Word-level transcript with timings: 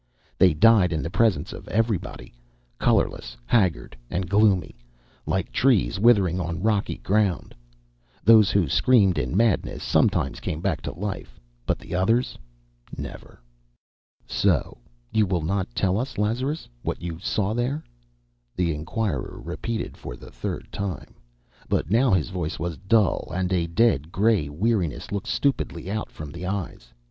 They 0.39 0.55
died 0.55 0.91
in 0.91 1.03
the 1.03 1.11
presence 1.11 1.53
of 1.53 1.67
everybody, 1.67 2.33
colourless, 2.79 3.37
haggard 3.45 3.95
and 4.09 4.27
gloomy, 4.27 4.73
like 5.27 5.51
trees 5.51 5.99
withering 5.99 6.39
on 6.39 6.63
rocky 6.63 6.97
ground. 6.97 7.53
Those 8.23 8.49
who 8.49 8.67
screamed 8.67 9.19
in 9.19 9.37
madness 9.37 9.83
sometimes 9.83 10.39
came 10.39 10.59
back 10.59 10.81
to 10.81 10.91
life; 10.99 11.39
but 11.67 11.77
the 11.77 11.93
others, 11.93 12.35
never. 12.97 13.39
"So 14.25 14.79
you 15.11 15.27
will 15.27 15.43
not 15.43 15.75
tell 15.75 15.99
us, 15.99 16.17
Lazarus, 16.17 16.67
what 16.81 16.99
you 17.03 17.19
saw 17.19 17.53
There?" 17.53 17.83
the 18.55 18.73
inquirer 18.73 19.39
repeated 19.39 19.97
for 19.97 20.15
the 20.15 20.31
third 20.31 20.67
time. 20.71 21.13
But 21.69 21.91
now 21.91 22.09
his 22.11 22.29
voice 22.31 22.57
was 22.57 22.75
dull, 22.79 23.31
and 23.35 23.53
a 23.53 23.67
dead, 23.67 24.11
grey 24.11 24.49
weariness 24.49 25.11
looked 25.11 25.27
stupidly 25.27 25.83
from 26.09 26.29
out 26.29 26.35
his 26.35 26.43
eyes. 26.43 26.91